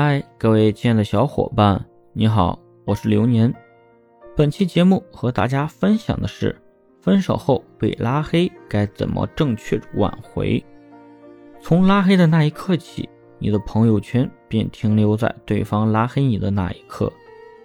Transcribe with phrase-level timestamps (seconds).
[0.00, 3.52] 嗨，各位亲爱的小伙伴，你好，我是流年。
[4.36, 6.56] 本期节目和大家分享的是，
[7.00, 10.64] 分手后被拉黑该怎么正确挽回。
[11.60, 13.08] 从拉黑的那一刻起，
[13.40, 17.12] 你的朋友圈便停留在对方拉黑你的那一刻，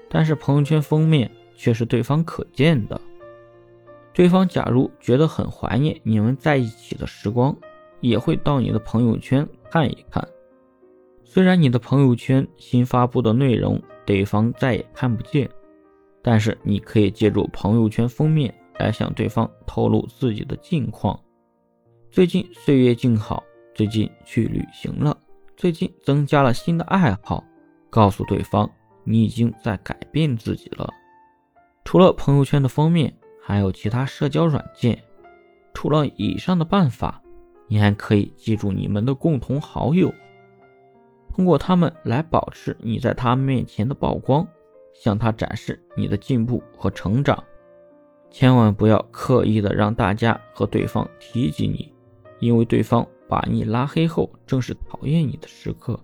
[0.09, 2.99] 但是朋友圈封面却是对方可见的。
[4.11, 7.55] 对方假如觉得很怀念你们在一起的时光，
[7.99, 10.27] 也会到你的朋友圈看一看。
[11.33, 15.49] 虽然你的朋友圈新发布的内容对方再也看不见，
[16.21, 21.19] 但是你可以借助朋友圈封面来向对方透露自己的近况。
[22.11, 25.17] 最近岁月静好，最近去旅行了，
[25.57, 27.43] 最近增加了新的爱好，
[27.89, 28.69] 告诉对方
[29.03, 30.87] 你已经在改变自己了。
[31.83, 33.11] 除了朋友圈的封面，
[33.41, 35.01] 还有其他社交软件。
[35.73, 37.19] 除了以上的办法，
[37.67, 40.13] 你还可以记住你们的共同好友。
[41.35, 44.47] 通过他们来保持你在他面前的曝光，
[44.93, 47.43] 向他展示你的进步和成长。
[48.29, 51.91] 千万不要刻意的让大家和对方提及你，
[52.39, 55.99] 因为对方把你拉黑后，正是讨厌你的时刻。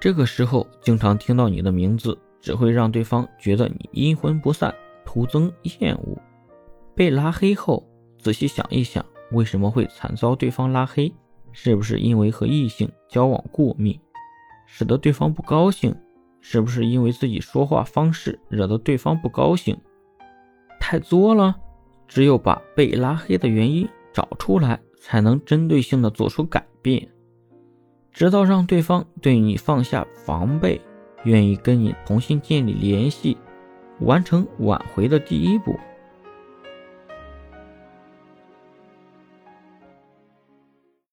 [0.00, 6.16] 这个时候经常听到你的名字，只会让对方觉得你阴魂不散，徒增厌恶。
[6.94, 11.12] 被拉黑后，仔细想一想，为什么会惨遭对方拉黑？
[11.52, 14.00] 是不是因为和异性交往过密？
[14.70, 15.96] 使得对方不高兴，
[16.42, 19.74] 是不是因为自己说话方式惹得对方不高兴？
[20.78, 21.56] 太作了！
[22.06, 27.08] 只有把被拉黑的原因找出来，才能针对性的做出改变，
[28.12, 30.80] 直到让对方对你放下防备，
[31.24, 33.36] 愿意跟你重新建立联系，
[34.00, 35.78] 完成挽回的第一步。